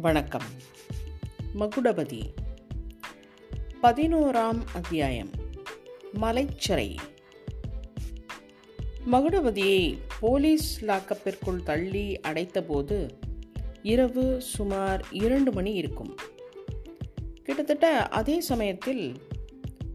வணக்கம். 0.00 0.42
மகுடபதி. 1.58 2.22
பதினோராம் 3.82 4.60
அத்தியாயம். 4.74 5.30
மலைச்சிறை 6.20 6.96
மகுடபதியை 9.12 9.98
போலீஸ் 10.20 10.84
லாக்கப்பிற்குள் 10.84 11.62
தள்ளி 11.64 12.20
அடைத்தபோது 12.20 13.10
இரவு 13.82 14.40
சுமார் 14.40 15.04
இரண்டு 15.10 15.52
மணி 15.52 15.72
இருக்கும். 15.72 16.16
கிட்டத்தட்ட 17.42 18.08
அதே 18.08 18.40
சமயத்தில் 18.40 19.14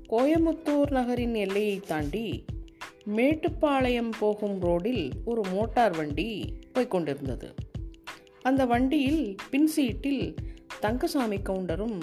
கோயமுத்தூர் 0.10 0.92
நகரின் 0.92 1.34
எல்லையை 1.34 1.80
தாண்டி 1.80 2.46
மேட்டுப்பாளையம் 3.06 4.12
போகும் 4.20 4.60
ரோடில் 4.60 5.12
ஒரு 5.26 5.42
மோட்டார் 5.52 5.96
வண்டி 5.96 6.60
போய்கொண்டிருந்தது 6.74 7.54
அந்த 8.44 8.66
வண்டியில் 8.66 9.36
பின் 9.50 9.68
சீட்டில் 9.68 10.36
தங்கசாமி 10.80 11.38
கவுண்டரும் 11.38 12.02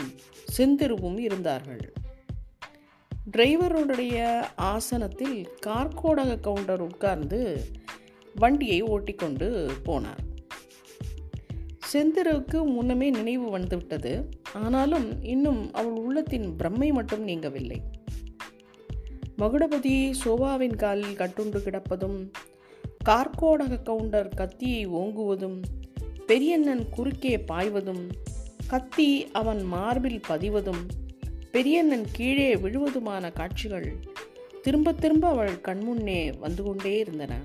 செந்திருவும் 0.56 1.18
இருந்தார்கள். 1.18 1.92
டிரைவருடைய 3.32 4.44
ஆசனத்தில் 4.56 5.48
கார்கோடக 5.66 6.40
கவுண்டர் 6.40 6.80
உட்கார்ந்து 6.80 7.64
வண்டியை 8.34 8.82
ஓட்டிக்கொண்டு 8.82 9.70
போனார். 9.84 10.24
செந்திருவுக்கு 11.92 12.66
முன்னமே 12.66 13.10
நினைவு 13.10 13.50
வந்துவிட்டது. 13.50 14.28
ஆனாலும் 14.54 15.22
இன்னும் 15.22 15.72
அவள் 15.72 15.92
உள்ளத்தின் 15.92 16.56
பிரம்மை 16.58 16.92
மட்டும் 16.92 17.28
நீங்கவில்லை. 17.28 17.78
மகுடபதி 19.38 20.14
சோபாவின் 20.24 20.76
காலில் 20.76 21.16
கட்டுண்டு 21.16 21.58
கிடப்பதும் 21.58 22.30
கார்கோடக 23.08 23.82
கவுண்டர் 23.82 24.28
கத்தியை 24.28 24.88
ஓங்குவதும் 24.88 25.62
பெரியண்ணன் 26.30 26.82
குறுக்கே 26.88 27.38
பாய்வதும் 27.40 28.02
கத்தி 28.66 29.06
அவன் 29.32 29.62
மார்பில் 29.62 30.20
பதிவதும் 30.28 30.82
பெரியண்ணன் 31.52 32.04
கீழே 32.12 32.56
விழுவதுமான 32.56 33.30
காட்சிகள் 33.30 33.88
திரும்ப 34.62 34.92
திரும்ப 34.92 35.28
அவள் 35.28 35.50
கண்முன்னே 35.50 36.38
வந்து 36.38 36.62
கொண்டே 36.62 36.98
இருந்தன. 36.98 37.40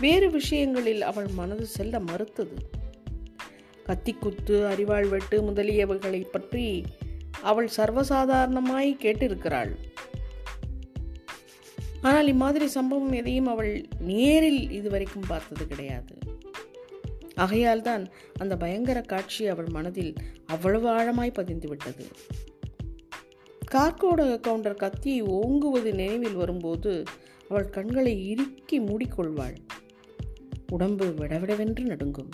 வேறு 0.00 0.30
விஷயங்களில் 0.30 1.02
அவள் 1.02 1.26
மனது 1.26 1.66
செல்ல 1.66 2.00
மறுத்தது. 2.00 2.56
கத்திக்குத்து 3.86 4.58
அறிவாள் 4.66 5.08
வெட்டு 5.08 5.38
முதலியவைகளை 5.42 6.22
பற்றி 6.30 6.84
அவள் 7.42 7.70
சர்வசாதாரணமாய் 7.76 8.92
கேட்டிருக்கிறாள். 9.04 9.74
ஆனால் 12.02 12.26
இம்மாதிரி 12.26 12.66
சம்பவம் 12.66 13.12
எதையும் 13.12 13.46
அவள் 13.46 13.86
நேரில் 13.98 14.70
இதுவரைக்கும் 14.70 15.28
பார்த்தது 15.28 15.66
கிடையாது. 15.66 16.14
ஆகையால்தான் 17.36 18.06
அந்த 18.38 18.56
பயங்கர 18.56 19.00
காட்சி 19.00 19.46
அவள் 19.46 19.66
மனதில் 19.68 20.14
அவ்வளவு 20.46 20.88
ஆழமாய் 20.88 21.32
பதிந்து 21.32 21.68
விட்டது. 21.68 22.06
கார்கோட 23.72 24.40
கவுண்டர் 24.40 24.74
கத்தியை 24.74 25.22
ஓங்குவது 25.22 25.94
நினைவில் 25.94 26.34
வரும்போது 26.34 27.02
அவள் 27.48 27.70
கண்களை 27.70 28.28
இறுக்கி 28.28 28.80
மூடிக்கொள்வாள். 28.80 29.56
உடம்பு 30.72 31.04
விடவிடவென்று 31.04 31.80
நடுங்கும். 31.80 32.30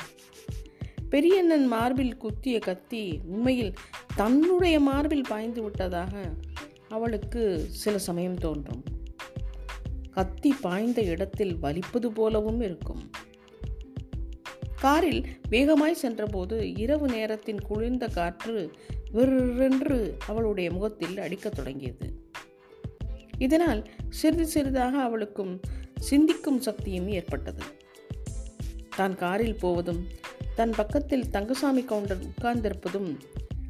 பெரியண்ணன் 1.09 1.67
மார்பில் 1.67 2.17
குத்திய 2.17 2.59
கத்தி 2.59 3.21
உண்மையில் 3.25 3.73
தன்னுடைய 4.15 4.81
மார்பில் 4.81 5.25
பாய்ந்து 5.29 5.63
விட்டதாக 5.63 6.35
அவளுக்கு 6.89 7.67
சில 7.69 7.99
சமயம் 7.99 8.39
தோன்றும். 8.39 8.83
கத்தி 10.11 10.55
பாய்ந்த 10.61 11.03
இடத்தில் 11.03 11.57
வலிப்பது 11.57 12.13
போலவும் 12.13 12.61
இருக்கும். 12.61 13.11
காரில் 14.81 15.27
வேகமாய் 15.49 15.95
சென்றபோது 15.95 16.75
இரவு 16.77 17.09
நேரத்தின் 17.09 17.61
குளிர்ந்த 17.61 18.07
காற்று 18.07 18.71
விற்றென்று 19.15 20.13
அவளுடைய 20.27 20.73
முகத்தில் 20.73 21.19
அடிக்கத் 21.19 21.55
தொடங்கியது. 21.55 22.29
இதனால் 23.39 23.89
சிறிது 24.09 24.47
சிறிதாக 24.47 25.03
அவளுக்கும் 25.03 25.61
சிந்திக்கும் 25.99 26.61
சக்தியும் 26.61 27.09
ஏற்பட்டது. 27.09 27.63
தான் 28.97 29.15
காரில் 29.15 29.59
போவதும் 29.59 30.07
தன் 30.55 30.73
பக்கத்தில் 30.77 31.31
தங்கசாமி 31.31 31.85
கவுண்டர் 31.85 32.19
உட்கார்ந்திருப்பதும் 32.25 33.17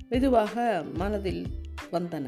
மெதுவாக 0.09 0.85
மனதில் 0.95 1.47
வந்தன. 1.93 2.25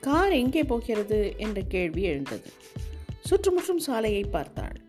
கார் 0.00 0.32
எங்கே 0.32 0.62
போகிறது? 0.62 1.34
என்ற 1.36 1.62
கேள்வி 1.62 2.02
எழுந்தது. 2.02 2.50
சுற்றுமுற்றும் 3.20 3.78
சாலையை 3.78 4.22
பார்த்தாள். 4.22 4.80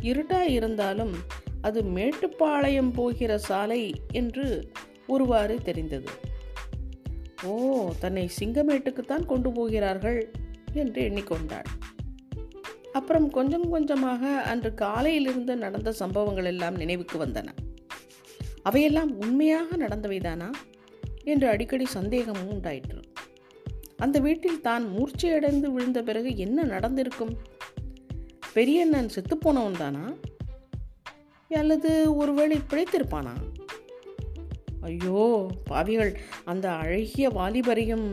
இருட்டாய் 0.00 0.52
இருந்தாலும் 0.52 1.33
அது 1.64 1.80
மேட்டுப்பாளையம் 1.96 2.92
போகிற 2.92 3.32
சாலை 3.38 3.82
என்று 4.12 4.46
ஒருவாறு 5.06 5.56
தெரிந்தது. 5.62 6.10
ஓ 7.44 7.54
தன்னை 8.00 8.24
சிங்கமேட்டுக்குத்தான் 8.40 9.26
கொண்டு 9.26 9.50
போகிறார்கள் 9.52 10.20
என்று 10.72 11.00
எண்ணிக்கொண்டாள். 11.08 11.68
அப்புறம் 12.92 13.26
கொஞ்சம் 13.30 13.68
கொஞ்சமாக 13.70 14.22
அன்று 14.52 14.70
காலையிலிருந்து 14.74 15.54
நடந்த 15.56 15.92
சம்பவங்கள் 15.92 16.44
எல்லாம் 16.44 16.74
நினைவுக்கு 16.74 17.16
வந்தன. 17.24 17.54
அவையெல்லாம் 18.62 19.10
உண்மையாக 19.18 19.76
நடந்தவைதானா 19.76 20.50
என்று 21.24 21.46
அடிக்கடி 21.48 21.86
சந்தேகமும் 21.96 22.52
உண்டாயிற்று. 22.52 23.00
அந்த 23.96 24.18
வீட்டில் 24.18 24.60
தான் 24.60 24.84
மூர்ச்சையடைந்து 24.94 25.68
விழுந்த 25.72 26.02
பிறகு 26.02 26.30
என்ன 26.36 26.64
நடந்திருக்கும்? 26.64 27.34
பெரியண்ணன் 28.54 29.12
செத்துப்போனவன் 29.14 29.78
தானா? 29.78 30.04
அல்லது 31.54 32.16
ஒருவேளை 32.16 32.58
பிழைத்திருப்பானா? 32.70 33.34
ஐயோ 34.80 35.50
பாவிகள் 35.64 36.12
அந்த 36.44 36.70
அழகிய 36.70 37.28
வாலிபரையும். 37.28 38.08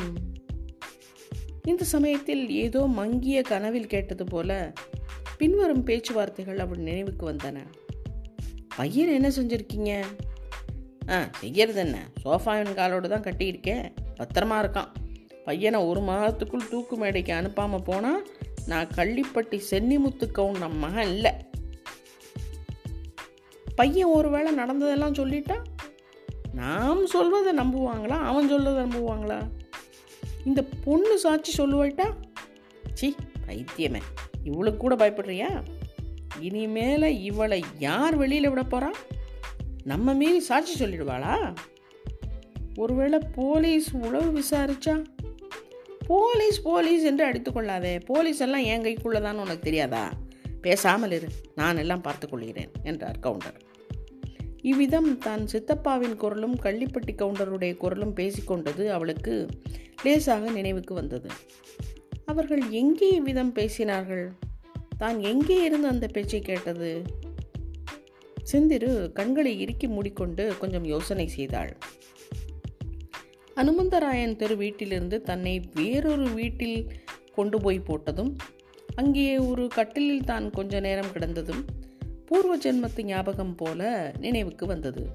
இந்த 1.66 1.84
சமயத்தில் 1.84 2.50
ஏதோ 2.50 2.82
மங்கிய 3.00 3.42
கனவில் 3.42 3.92
கேட்டது 3.94 4.26
போல 4.26 4.74
பின்வரும் 5.38 5.84
பேச்சுவார்த்தைகள் 5.84 6.60
அவள் 6.60 6.78
நினைவுக்கு 6.78 7.32
வந்தன. 7.32 7.58
பையன் 8.76 9.16
என்ன 9.18 9.30
செஞ்சிருக்கீங்க? 9.30 9.92
ஆ 11.10 11.18
செய்யறது 11.40 11.80
என்ன 11.80 11.98
சோஃபாவின் 12.24 12.74
காலோடு 12.74 13.08
தான் 13.10 13.28
கட்டியிருக்கேன் 13.28 13.86
பத்திரமா 14.20 14.58
இருக்கான். 14.64 14.92
பையனை 15.46 15.80
ஒரு 15.86 16.02
மாதத்துக்குள் 16.02 16.70
தூக்கு 16.70 16.98
மேடைக்கு 16.98 17.34
அனுப்பாமல் 17.34 17.86
போனால் 17.86 18.28
நான் 18.66 18.92
கள்ளிப்பட்டி 18.96 19.60
சென்னிமுத்து 19.72 20.32
கவுன் 20.32 20.58
நம்ம 20.58 20.88
மகன் 20.88 21.08
இல்லை. 21.08 21.32
பையன் 23.82 24.08
ஒரு 24.08 24.30
வேளை 24.30 24.54
நடந்ததெல்லாம் 24.54 25.14
சொல்லிட்டா 25.14 25.56
நாம் 26.54 27.06
சொல்வதை 27.06 27.54
நம்புவாங்களா? 27.54 28.18
அவன் 28.24 28.48
சொல்வதை 28.48 28.84
நம்புவாங்களா? 28.84 29.40
இந்த 30.46 30.66
பொண்ணு 30.84 31.18
சாட்சி 31.18 31.64
சொல்லுவாட்டா 31.64 32.14
சி 32.94 33.16
பைத்தியமே. 33.48 34.02
இவளுக்கு 34.44 34.78
கூட 34.78 34.96
பயப்படுறியா? 34.96 35.64
இனிமேல 36.42 37.22
இவளை 37.22 37.64
யார் 37.80 38.16
வெளியில் 38.16 38.50
விட 38.50 38.62
போகிறா 38.62 38.92
நம்ம 39.84 40.14
மீறி 40.14 40.40
சாட்சி 40.40 40.86
சொல்லிடுவாளா? 40.86 41.56
ஒருவேளை 42.76 43.20
போலீஸ் 43.36 43.94
உழவு 43.94 44.42
விசாரிச்சா? 44.42 45.04
போலீஸ் 46.08 46.62
போலீஸ் 46.62 47.04
என்று 47.04 47.32
அடித்துக்கொள்ளாதே 47.32 48.00
போலீஸ் 48.06 48.40
எல்லாம் 48.40 48.62
என் 48.62 48.82
கைக்குள்ளதான்னு 48.82 49.44
உனக்கு 49.46 49.60
தெரியாதா? 49.60 50.10
பேசாமல் 50.62 51.12
இரு. 51.12 51.28
நான் 51.56 51.78
எல்லாம் 51.78 52.02
பார்த்துக்கொள்கிறேன் 52.02 52.72
என்றார் 52.84 53.20
கவுண்டர். 53.20 53.70
இவ்விதம் 54.64 55.10
தான் 55.18 55.44
சித்தப்பாவின் 55.46 56.18
குரலும் 56.18 56.56
கள்ளிப்பட்டி 56.64 57.14
கவுண்டருடைய 57.16 57.74
குரலும் 57.78 58.16
பேசிக்கொண்டது 58.16 58.84
அவளுக்கு 58.88 59.34
லேசாக 60.06 60.52
நினைவுக்கு 60.52 60.94
வந்தது. 60.94 61.30
அவர்கள் 62.26 62.64
எங்கே 62.72 63.10
இவ்விதம் 63.10 63.54
பேசினார்கள்? 63.56 64.26
தான் 64.98 65.20
எங்கே 65.24 65.58
இருந்து 65.64 65.88
அந்த 65.88 66.08
பேச்சை 66.08 66.42
கேட்டது? 66.42 66.92
செந்திரு 68.52 68.92
கண்களை 69.14 69.60
இறுக்கி 69.60 69.88
மூடிக்கொண்டு 69.88 70.44
கொஞ்சம் 70.58 70.84
யோசனை 70.84 71.28
செய்தாள். 71.28 71.72
அனுமந்தராயன் 73.58 74.36
தெரு 74.36 74.56
வீட்டிலிருந்து 74.58 75.18
தன்னை 75.22 75.56
வேறொரு 75.74 76.28
வீட்டில் 76.34 76.80
கொண்டு 77.36 77.58
போய் 77.62 77.88
போட்டதும் 77.90 78.32
அங்கே 78.96 79.28
ஒரு 79.50 79.64
கட்டிலில் 79.68 80.24
தான் 80.24 80.46
கொஞ்ச 80.50 80.80
நேரம் 80.80 81.14
கிடந்ததும் 81.14 81.62
பூர்வ 82.32 82.58
ஜென்மத்து 82.58 83.02
ஞாபகம் 83.04 83.56
போல 83.56 84.14
நினைவுக்கு 84.20 84.66
வந்தது. 84.66 85.10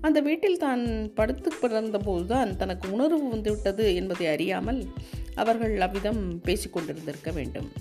அந்த 0.00 0.20
வீட்டில் 0.20 0.58
தான் 0.58 1.12
படுத்து 1.14 1.50
பிறந்தபோதுதான் 1.62 2.56
தனக்கு 2.56 2.90
உணர்வு 2.90 3.28
வந்துவிட்டது 3.28 3.94
என்பதை 3.94 4.26
அறியாமல் 4.26 4.86
அவர்கள் 5.34 5.80
அவ்விதம் 5.80 6.40
பேசிக்கொண்டிருந்திருக்க 6.44 7.32
வேண்டும். 7.32 7.72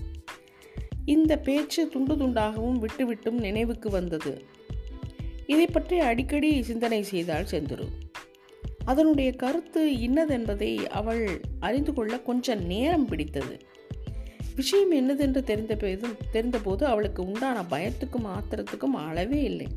இந்த 1.05 1.37
பேச்சு 1.37 1.87
துண்டு 1.87 2.15
துண்டாகவும் 2.15 2.79
விட்டுவிட்டும் 2.79 3.39
நினைவுக்கு 3.39 3.89
வந்தது. 3.89 4.45
இதை 5.45 5.65
பற்றி 5.65 5.99
அடிக்கடி 5.99 6.63
சிந்தனை 6.63 7.03
செய்தாள் 7.03 7.51
செந்துரு. 7.51 7.87
அதனுடைய 8.85 9.31
கருத்து 9.31 9.91
இன்னதென்பதை 9.91 10.85
அவள் 10.85 11.41
அறிந்து 11.59 11.93
கொள்ள 11.93 12.19
கொஞ்சம் 12.19 12.65
நேரம் 12.65 13.07
பிடித்தது. 13.07 13.61
விஷயம் 14.55 14.91
என்னதென்று 14.91 15.43
தெரிந்த 15.43 15.75
போதும் 15.75 16.15
தெரிந்தபோது 16.33 16.83
அவளுக்கு 16.83 17.23
உண்டான 17.23 17.61
பயத்துக்கும் 17.61 18.25
ஆத்திரத்துக்கும் 18.25 18.93
அளவே 18.93 19.43
இல்லை. 19.43 19.67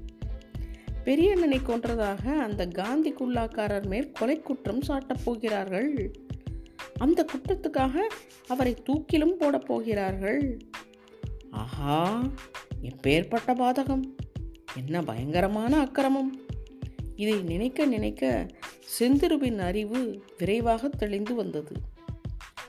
பெரியண்ணனை 1.04 1.60
கொன்றதாக 1.66 2.38
அந்த 2.38 2.66
காந்தி 2.66 3.12
குல்லாக்காரர் 3.12 3.86
மேல் 3.86 4.12
கொலை 4.12 4.40
குற்றம் 4.40 4.82
சாட்டப் 4.88 5.24
போகிறார்கள். 5.24 6.12
அந்த 6.98 7.24
குற்றத்துக்காக 7.24 7.94
அவரை 8.46 8.76
தூக்கிலும் 8.90 9.36
போடப் 9.38 9.66
போகிறார்கள். 9.66 10.58
ஆஹா 11.50 12.22
எப்பேற்பட்ட 12.82 13.54
பாதகம். 13.54 14.02
என்ன 14.76 15.02
பயங்கரமான 15.02 15.80
அக்கிரமம். 15.80 16.40
இதை 17.16 17.42
நினைக்க 17.42 17.84
நினைக்க 17.84 18.46
செந்திருவின் 18.98 19.58
அறிவு 19.58 20.22
விரைவாக 20.38 20.88
தெளிந்து 20.88 21.34
வந்தது. 21.34 21.72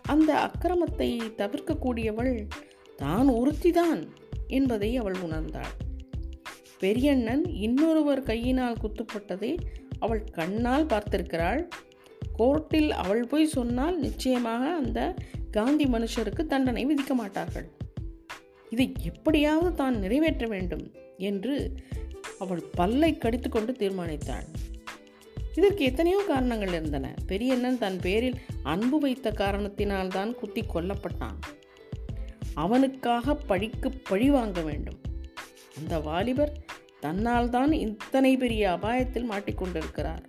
அந்த 0.06 0.32
அக்கிரமத்தை 0.48 1.10
தவிர்க்கக்கூடியவள் 1.38 2.34
தான் 3.00 3.30
ஒருத்திதான் 3.30 4.02
என்பதை 4.48 4.90
அவள் 4.98 5.18
உணர்ந்தாள். 5.26 5.74
பெரியண்ணன் 6.80 7.44
இன்னொருவர் 7.66 8.22
கையினால் 8.24 8.82
குத்துப்பட்டதை 8.84 9.52
அவள் 10.00 10.24
கண்ணால் 10.38 10.86
பார்த்திருக்கிறாள். 10.86 11.62
கோர்ட்டில் 12.38 12.92
அவள் 13.02 13.24
போய் 13.28 13.54
சொன்னால் 13.58 13.98
நிச்சயமாக 14.00 14.64
அந்த 14.74 15.00
காந்தி 15.52 15.86
மனுஷருக்கு 15.86 16.44
தண்டனை 16.46 16.84
விதிக்க 16.86 17.14
மாட்டார்கள். 17.14 17.68
இதை 18.70 18.88
எப்படியாவது 19.04 19.74
தான் 19.76 19.98
நிறைவேற்ற 20.00 20.46
வேண்டும் 20.48 20.86
என்று 21.18 21.56
அவள் 22.40 22.64
பல்லை 22.76 23.12
கடித்துக்கொண்டு 23.18 23.74
தீர்மானித்தாள். 23.74 24.48
இதற்கு 25.56 25.84
எத்தனையோ 25.84 26.20
காரணங்கள் 26.28 26.74
இருந்தன. 26.74 27.14
பெரியண்ணன் 27.28 27.78
தன் 27.78 28.00
பேரில் 28.00 28.38
அன்பு 28.64 29.00
வைத்த 29.00 29.32
காரணத்தினால் 29.32 30.08
தான் 30.08 30.32
குத்தி 30.36 30.62
கொல்லப்பட்டான். 30.62 31.38
அவனுக்காக 32.54 33.36
பழிக்கு 33.36 33.92
பழி 34.10 34.30
வாங்க 34.30 34.62
வேண்டும். 34.62 35.00
அந்த 35.78 36.00
வாலிபர் 36.00 36.54
தன்னால் 37.00 37.50
தான் 37.50 37.72
இத்தனை 37.72 38.38
பெரிய 38.38 38.64
அபாயத்தில் 38.72 39.30
மாட்டிக்கொண்டிருக்கிறார் 39.32 40.24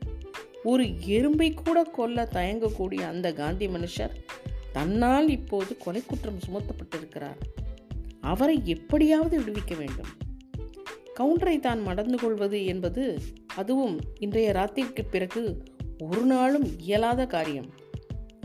ஒரு 0.62 0.84
எறும்பை 1.16 1.48
கூட 1.54 1.78
கொல்ல 1.96 2.28
தயங்கக்கூடிய 2.32 3.02
அந்த 3.12 3.28
காந்தி 3.32 3.66
மனுஷர் 3.66 4.14
தன்னால் 4.72 5.28
இப்போது 5.28 5.72
கொலை 5.76 6.02
குற்றம் 6.06 6.40
சுமத்தப்பட்டிருக்கிறார். 6.46 7.38
அவரை 8.20 8.56
எப்படியாவது 8.64 9.34
விடுவிக்க 9.40 9.74
வேண்டும். 9.76 10.10
கவுண்டரை 11.18 11.58
தான் 11.58 11.82
மடந்து 11.86 12.18
கொள்வது 12.18 12.58
என்பது 12.64 13.04
அதுவும் 13.56 14.00
இன்றைய 14.18 14.52
ராத்திரிக்கு 14.52 15.02
பிறகு 15.10 15.62
ஒரு 15.98 16.22
நாளும் 16.22 16.78
இயலாத 16.78 17.26
காரியம். 17.26 17.70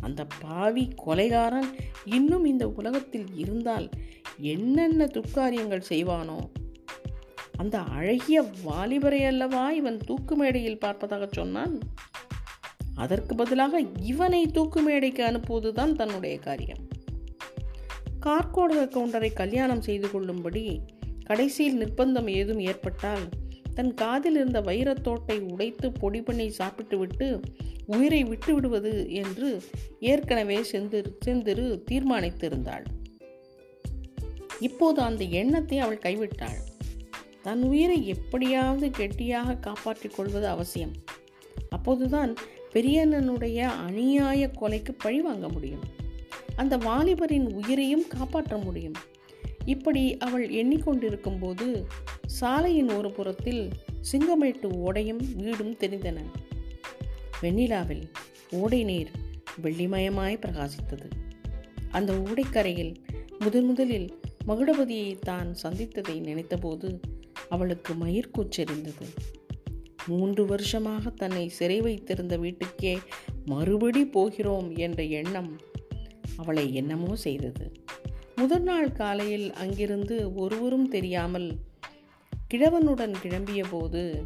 அந்த 0.02 0.28
பாவி 0.40 0.90
கொலைகாரன் 1.06 1.70
இன்னும் 2.06 2.46
இந்த 2.46 2.70
உலகத்தில் 2.70 3.26
இருந்தால் 3.34 3.90
என்னென்ன 4.38 5.06
துக்காரியங்கள் 5.06 5.82
செய்வானோ? 5.90 6.38
அந்த 7.58 7.80
அழகிய 7.80 8.46
வாலிபரை 8.66 9.26
அல்லவா 9.26 9.72
இவன் 9.72 9.98
தூக்கு 9.98 10.36
மேடையில் 10.36 10.82
பார்ப்பதாக 10.86 11.28
சொன்னான்? 11.32 11.80
அதற்கு 12.96 13.36
பதிலாக 13.36 13.84
இவனை 14.02 14.46
தூக்கு 14.46 14.82
மேடைக்கு 14.82 15.24
அனுப்புவதுதான் 15.26 15.92
தன்னுடைய 15.92 16.38
காரியம். 16.38 16.82
கார்கோடக 18.26 18.88
கவுண்டரை 18.88 19.34
கல்யாணம் 19.34 19.82
செய்து 19.82 20.12
கொள்ளும்படி 20.12 20.82
கடைசியில் 21.24 21.80
நிர்பந்தம் 21.80 22.28
ஏதும் 22.28 22.60
ஏற்பட்டால் 22.60 23.24
தன் 23.74 23.94
காதில் 23.94 24.36
இருந்த 24.36 24.62
வைரத்தோட்டை 24.62 25.40
உடைத்து 25.40 25.92
பொடி 25.92 26.22
பண்ணி 26.22 26.50
சாப்பிட்டுவிட்டு 26.50 27.40
உயிரை 27.86 28.24
விட்டு 28.24 28.54
விடுவது 28.54 29.12
என்று 29.12 29.62
ஏற்கனவே 30.00 30.58
செந்திரு 30.58 31.12
செந்திரு 31.26 31.82
தீர்மானித்திருந்தாள். 31.92 32.86
இப்போது 34.60 35.02
அந்த 35.02 35.24
எண்ணத்தை 35.24 35.80
அவள் 35.80 35.98
கைவிட்டாள். 35.98 36.60
தன் 37.42 37.64
உயிரை 37.64 38.08
எப்படியாவது 38.08 38.90
கெட்டியாக 38.90 39.56
காப்பாற்றிக் 39.56 40.16
கொள்வது 40.16 40.48
அவசியம். 40.48 40.92
அப்போதுதான் 41.70 42.34
பெரியண்ணனுடைய 42.74 43.70
அநியாய 43.88 44.52
கொலைக்கு 44.62 44.92
பழி 44.98 45.22
வாங்க 45.22 45.50
முடியும். 45.50 45.84
அந்த 46.56 46.78
வாலிபரின் 46.78 47.54
உயிரையும் 47.54 48.08
காப்பாற்ற 48.08 48.58
முடியும். 48.58 48.94
இப்படி 49.66 50.18
அவள் 50.18 50.50
எண்ணிக்கொண்டிருக்கும் 50.50 51.40
போது 51.40 51.86
சாலையின் 52.40 52.90
ஒரு 52.90 53.12
புறத்தில் 53.12 53.70
சிங்கமேட்டு 54.12 54.68
ஓடையும் 54.86 55.22
வீடும் 55.36 55.76
தெரிந்தன. 55.76 56.20
வெண்ணிலாவில் 57.42 58.04
ஓடை 58.52 58.84
நீர் 58.84 59.12
வெள்ளிமயமாய் 59.64 60.38
பிரகாசித்தது. 60.46 61.08
அந்த 61.92 62.14
ஓடைக்கரையில் 62.14 62.94
முதன் 63.40 63.66
முதலில் 63.66 64.20
மகுடபதியை 64.48 65.20
தான் 65.20 65.56
சந்தித்ததை 65.64 66.16
நினைத்தபோது 66.20 66.90
அவளுக்கு 67.50 67.94
மயிர்கூச்செறிந்தது 67.94 69.08
மூன்று 70.08 70.46
வருஷமாக 70.46 71.10
தன்னை 71.10 71.50
சிறை 71.50 71.82
வைத்திருந்த 71.82 72.38
வீட்டுக்கே 72.38 73.00
மறுபடி 73.46 74.06
போகிறோம் 74.06 74.76
என்ற 74.76 75.04
எண்ணம் 75.04 75.52
அவளை 76.36 76.74
என்னமோ 76.74 77.16
செய்தது. 77.16 77.66
முதல் 78.36 78.62
நாள் 78.62 78.92
காலையில் 78.92 79.54
அங்கிருந்து 79.54 80.34
ஒருவரும் 80.36 80.88
தெரியாமல் 80.88 81.50
கிழவனுடன் 82.54 83.14
கிளம்பிய 83.24 83.64
போது 83.70 84.24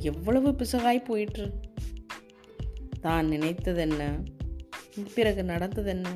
எவ்வளவு 0.00 0.50
பிசகாய் 0.50 1.04
போயிற்று? 1.04 1.50
தான் 3.00 3.26
நினைத்ததென்ன? 3.26 4.02
பிறகு 5.14 5.42
நடந்ததென்ன? 5.42 6.06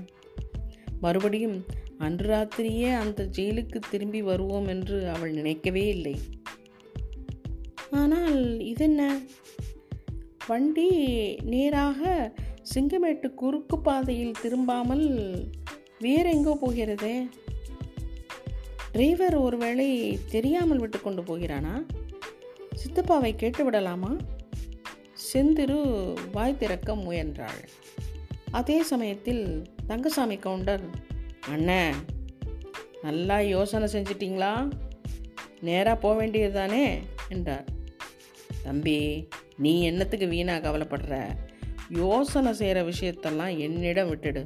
மறுபடியும் 1.01 1.65
அன்று 1.99 2.29
ராத்திரியே 2.35 2.95
அந்த 2.95 3.29
ஜெயிலுக்கு 3.37 3.81
திரும்பி 3.91 4.23
வருவோம் 4.23 4.67
என்று 4.67 5.09
அவள் 5.09 5.31
நினைக்கவே 5.31 5.87
இல்லை. 5.87 6.19
ஆனால் 7.91 8.61
இதென்ன? 8.61 9.19
வண்டி 10.47 10.91
நேராக 11.43 12.33
சிங்கமேட்டு 12.75 13.35
குறுக்கு 13.35 13.79
பாதையில் 13.79 14.41
திரும்பாமல் 14.43 15.07
வேறெங்கோ 16.01 16.55
போகிறதே? 16.55 17.29
டிரைவர் 18.97 19.37
ஒருவேளை 19.37 20.19
தெரியாமல் 20.31 20.79
விட்டு 20.79 21.01
கொண்டு 21.01 21.23
போகிறானா? 21.23 21.83
சித்தப்பாவை 22.75 23.37
கேட்டு 23.37 23.65
விடலாமா 23.65 24.17
செந்திரு 25.33 25.81
வாய் 26.33 26.57
திறக்க 26.57 26.95
முயன்றாள். 26.95 27.69
அதே 28.51 28.83
சமயத்தில் 28.83 29.67
தங்கசாமி 29.87 30.37
கவுண்டர் 30.37 30.81
அண்ணன் 31.49 31.95
நல்லா 33.03 33.41
யோசனை 33.41 33.89
செஞ்சிட்டிங்களா? 33.93 34.71
நேராக 35.61 36.01
போக 36.01 36.15
வேண்டியது 36.15 36.53
தானே 36.53 36.99
என்றார். 37.29 37.65
தம்பி 38.63 39.29
நீ 39.57 39.83
என்னத்துக்கு 39.83 40.27
வீணாக 40.27 40.71
கவலைப்படுற? 40.71 41.37
யோசனை 41.89 42.53
செய்கிற 42.53 42.83
விஷயத்தெல்லாம் 42.83 43.59
என்னிடம் 43.59 44.17
விட்டுடு 44.17 44.45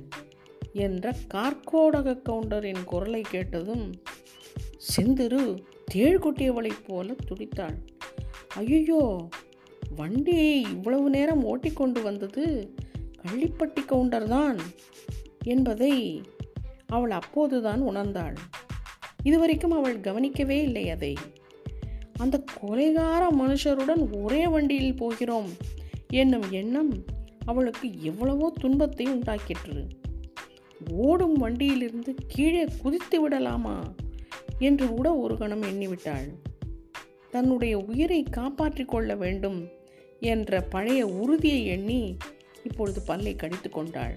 என்ற 0.73 1.15
கார்கோடக 1.35 2.19
கவுண்டரின் 2.29 2.85
குரலை 2.85 3.21
கேட்டதும் 3.21 3.95
செந்திரு 4.89 5.59
தேள் 5.85 6.19
கொட்டியவளைப் 6.19 6.85
போல 6.87 7.15
துடித்தாள். 7.29 7.77
ஐயோ 8.55 9.29
வண்டியை 9.97 10.61
இவ்வளவு 10.61 11.11
நேரம் 11.11 11.45
ஓட்டிக்கொண்டு 11.45 12.03
வந்தது 12.03 12.75
கள்ளிப்பட்டி 13.23 13.83
கவுண்டர் 13.87 14.29
தான் 14.29 14.59
என்பதை 15.45 16.23
அவள் 16.87 17.11
அப்போதுதான் 17.11 17.83
உணர்ந்தாள். 17.83 18.37
இதுவரைக்கும் 19.23 19.71
அவள் 19.71 20.01
கவனிக்கவே 20.01 20.63
இல்லை 20.63 20.91
அதை. 20.91 21.17
அந்த 22.17 22.45
கொலைகார 22.61 23.23
மனுஷருடன் 23.39 24.23
ஒரே 24.23 24.47
வண்டியில் 24.47 24.95
போகிறோம் 24.95 25.51
என்னும் 26.13 26.47
எண்ணம் 26.51 26.93
அவளுக்கு 27.45 28.03
எவ்வளவோ 28.03 28.53
துன்பத்தை 28.61 29.07
உண்டாக்கிற்று. 29.07 29.89
ஓடும் 30.91 31.37
வண்டியிலிருந்து 31.37 32.15
கீழே 32.29 32.65
குதித்து 32.83 33.21
விடலாமா? 33.21 33.77
என்று 34.61 34.89
கூட 34.89 35.17
ஒரு 35.17 35.39
கணம் 35.39 35.63
எண்ணிவிட்டாள். 35.63 36.33
தன்னுடைய 37.31 37.79
உயிரை 37.79 38.23
காப்பாற்றிக் 38.23 38.89
கொள்ள 38.89 39.15
வேண்டும் 39.15 39.69
என்ற 40.21 40.61
பழைய 40.61 41.07
உறுதியை 41.07 41.67
எண்ணி 41.67 42.17
இப்பொழுது 42.65 43.03
பல்லை 43.03 43.37
கடித்து 43.37 43.71
கொண்டாள். 43.71 44.17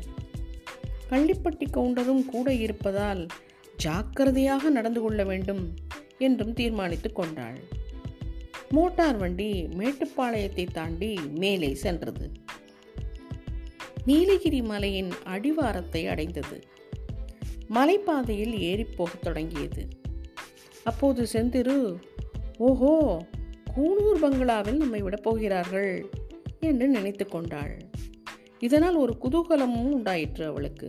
கள்ளிப்பட்டி 1.09 1.65
கவுண்டரும் 1.73 2.25
கூட 2.25 2.53
இருப்பதால் 2.53 3.27
ஜாக்கிரதையாக 3.77 4.69
நடந்து 4.69 5.01
கொள்ள 5.01 5.23
வேண்டும் 5.23 5.75
என்றும் 6.17 6.53
தீர்மானித்து 6.53 7.11
கொண்டாள். 7.11 7.59
மோட்டார் 8.69 9.17
வண்டி 9.17 9.63
மேட்டுப்பாளையத்தை 9.63 10.71
தாண்டி 10.71 11.19
மேலே 11.35 11.75
சென்றது. 11.75 12.31
நீலகிரி 14.05 14.61
மலையின் 14.61 15.11
அடிவாரத்தை 15.23 16.07
அடைந்தது. 16.07 16.63
மலைப்பாதையில் 17.69 18.55
ஏறிப்போகத் 18.57 19.21
தொடங்கியது. 19.21 19.87
அப்போது 20.83 21.27
செந்திரு 21.33 21.95
ஓஹோ 22.57 23.21
கூனூர் 23.75 24.19
பங்களாவில் 24.21 24.77
நம்மை 24.77 25.01
விடப் 25.01 25.23
போகிறார்கள் 25.23 26.09
என்று 26.59 26.87
நினைத்து 26.87 27.27
கொண்டாள். 27.27 27.77
இதனால் 28.59 28.95
ஒரு 28.95 29.17
குதூகலமும் 29.21 29.91
உண்டாயிற்று 29.91 30.45
அவளுக்கு. 30.45 30.87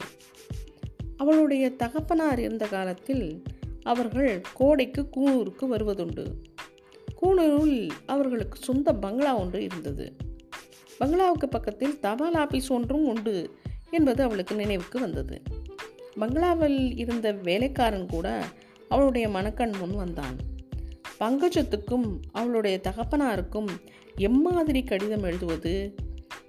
அவளுடைய 1.17 1.71
தகப்பனார் 1.71 2.39
இருந்த 2.39 2.67
காலத்தில் 2.67 3.43
அவர்கள் 3.83 4.41
கோடைக்கு 4.55 5.09
கூனூருக்கு 5.17 5.67
வருவதுண்டு. 5.71 6.27
கூனூரில் 7.23 7.91
அவர்களுக்கு 8.07 8.59
சொந்த 8.63 8.95
பங்களா 8.95 9.37
ஒன்று 9.37 9.63
இருந்தது. 9.63 10.17
பங்களாவுக்கு 10.99 11.49
பக்கத்தில் 11.49 12.01
தபால் 12.01 12.35
ஆபீஸ் 12.35 12.73
ஒன்றும் 12.73 13.07
உண்டு 13.07 13.51
என்பது 13.91 14.23
அவளுக்கு 14.23 14.55
நினைவுக்கு 14.55 15.01
வந்தது. 15.01 15.43
பங்களாவில் 16.19 16.97
இருந்த 16.97 17.33
வேலைக்காரன் 17.33 18.07
கூட 18.07 18.45
அவளுடைய 18.95 19.29
மனக்கண் 19.29 19.75
முன் 19.79 19.95
வந்தான். 19.95 20.37
பங்கஜத்துக்கும் 21.21 22.09
அவளுடைய 22.33 22.81
தகப்பனாருக்கும் 22.83 23.71
எம்மாதிரி 24.17 24.83
கடிதம் 24.83 25.23
எழுதுவது 25.23 25.95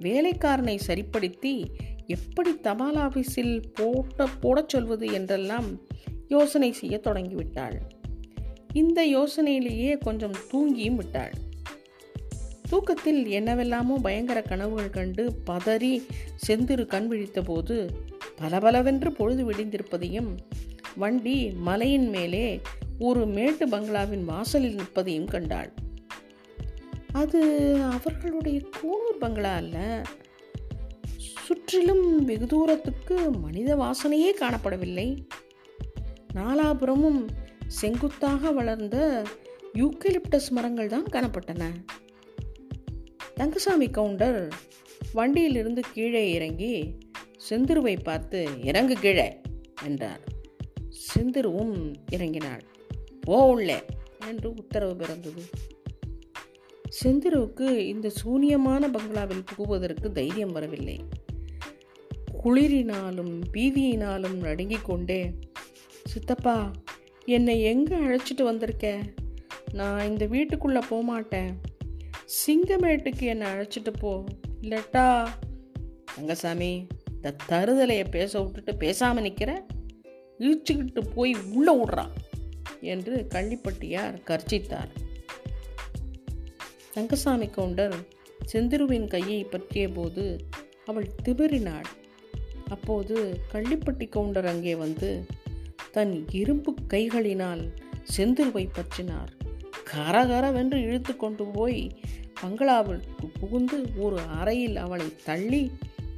வேலைக்காரனை 0.01 0.75
சரிப்படுத்தி 0.75 1.53
எப்படி 2.07 2.59
தபால் 2.59 2.95
ஆபீஸில் 2.95 3.61
போட்ட 3.73 4.27
போடச் 4.39 4.69
சொல்வது 4.69 5.07
என்றெல்லாம் 5.11 5.69
யோசனை 6.27 6.71
செய்ய 6.71 6.99
தொடங்கிவிட்டாள். 7.03 7.77
இந்த 8.73 8.99
யோசனையிலேயே 9.05 9.97
கொஞ்சம் 9.97 10.35
தூங்கியும் 10.51 10.95
விட்டாள். 10.95 11.33
தூக்கத்தில் 12.69 13.27
என்னவெல்லாமோ 13.27 13.97
பயங்கர 13.97 14.41
கனவுகள் 14.41 14.89
கண்டு 14.89 15.23
பதறி 15.47 15.93
செந்திரு 16.47 16.85
கண் 16.85 17.07
விழித்தபோது 17.11 17.75
பலபலவென்று 18.41 19.11
பொழுது 19.11 19.43
விடிந்திருப்பதையும் 19.51 20.31
வண்டி 20.95 21.49
மலையின் 21.49 22.09
மேலே 22.09 22.61
ஒரு 22.99 23.25
மேட்டு 23.25 23.67
பங்களாவின் 23.67 24.25
வாசலில் 24.25 24.75
நிற்பதையும் 24.75 25.27
கண்டாள். 25.27 25.73
அது 27.11 27.41
அவர்களுடைய 27.91 28.59
கூனூர் 28.59 29.17
பங்களா 29.19 29.55
அல்ல. 29.55 30.03
சுற்றிலும் 31.17 32.25
வெகு 32.25 32.47
தூரத்துக்கு 32.47 33.31
மனித 33.31 33.75
வாசனையே 33.75 34.31
காணப்படவில்லை. 34.39 35.25
நாலாபுரமும் 36.35 37.27
செங்குத்தாக 37.67 38.51
வளர்ந்த 38.51 39.23
யூக்கலிப்டஸ் 39.73 40.49
மரங்கள் 40.49 40.87
தான் 40.87 41.05
காணப்பட்டன. 41.11 41.63
தங்கசாமி 43.33 43.89
கவுண்டர் 43.89 44.53
வண்டியிலிருந்து 45.13 45.81
கீழே 45.93 46.31
இறங்கி 46.31 46.97
செந்துருவை 47.49 48.03
பார்த்து 48.03 48.47
இறங்கு 48.63 48.95
கீழே 48.95 49.41
என்றார். 49.83 50.33
செந்திருவும் 51.03 51.93
இறங்கினாள். 52.11 52.61
போ 53.21 53.47
உள்ளே 53.47 53.83
என்று 54.27 54.49
உத்தரவு 54.49 54.95
பிறந்தது. 54.95 55.43
செந்திருவுக்கு 57.03 57.77
இந்த 57.77 58.11
சூனியமான 58.23 58.87
பங்களாவில் 58.91 59.43
புகுவதற்கு 59.55 60.11
தைரியம் 60.11 60.51
வரவில்லை. 60.51 61.03
குளிரினாலும் 62.43 63.41
பீதியினாலும் 63.53 64.33
நடுங்கிக் 64.33 64.85
கொண்டே 64.85 65.33
சித்தப்பா 66.03 66.71
என்னை 67.25 67.61
எங்கே 67.61 67.95
அழைச்சிட்டு 67.95 68.43
வந்திருக்க? 68.43 68.99
நான் 69.73 70.07
இந்த 70.07 70.25
வீட்டுக்குள்ளே 70.25 70.79
போகமாட்டேன் 70.79 71.61
சிங்கமேட்டுக்கு 72.47 73.21
என்னை 73.21 73.47
அழைச்சிட்டு 73.47 73.93
போ 73.99 74.23
இல்லட்டா? 74.61 75.27
ரங்கசாமி 76.15 76.87
இந்த 77.15 77.35
தருதலையை 77.49 78.09
பேச 78.09 78.41
விட்டுட்டு 78.41 78.75
பேசாமல் 78.75 79.23
நிற்கிறேன் 79.23 79.65
இழுச்சுக்கிட்டு 80.39 81.01
போய் 81.13 81.35
உள்ளே 81.53 81.73
விடுறான் 81.75 82.13
என்று 82.81 83.27
கள்ளிப்பட்டியார் 83.29 84.15
கர்ஜித்தார். 84.27 84.91
தங்கசாமி 86.91 87.47
கவுண்டர் 87.47 87.95
செந்திருவின் 88.53 89.07
கையை 89.07 89.43
பற்றிய 89.43 89.89
போது 89.89 90.25
அவள் 90.85 91.07
திமிரினாள் 91.23 91.89
அப்போது 92.67 93.39
கள்ளிப்பட்டி 93.53 94.09
கவுண்டர் 94.09 94.45
அங்கே 94.45 94.75
வந்து 94.75 95.25
தன் 95.91 96.25
இரும்பு 96.31 96.75
கைகளினால் 96.87 97.63
செந்திருவை 98.17 98.65
பற்றினார். 98.69 99.31
கரகரவென்று 99.93 100.73
இழுத்து 100.73 101.15
கொண்டு 101.15 101.45
போய் 101.45 102.01
பங்களாவிற்கு 102.41 103.27
புகுந்து 103.39 103.77
ஒரு 103.97 104.19
அறையில் 104.19 104.75
அவளை 104.75 105.05
தள்ளி 105.23 105.71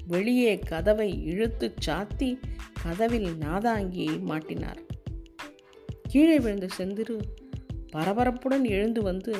வெளியே 0.07 0.59
கதவை 0.59 1.25
இழுத்து 1.25 1.73
சாத்தி 1.85 2.39
கதவில் 2.83 3.33
நாதாங்கியை 3.33 4.19
மாட்டினார். 4.19 4.85
கீழே 6.03 6.39
விழுந்த 6.39 6.67
செந்திரு 6.77 7.21
பரபரப்புடன் 7.93 8.63
எழுந்து 8.63 9.01
வந்து 9.01 9.35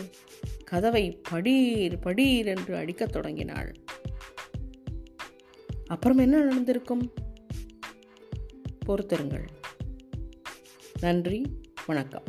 கதவை 0.64 1.22
படீர் 1.30 1.98
படீர் 2.04 2.46
என்று 2.46 2.76
அடிக்கத் 2.76 3.12
தொடங்கினாள். 3.12 3.76
அப்புறம் 5.88 6.18
என்ன 6.18 6.40
நடந்திருக்கும்? 6.40 7.14
பொறுத்திருங்கள். 8.80 9.46
நன்றி 11.02 11.46
வணக்கம். 11.86 12.24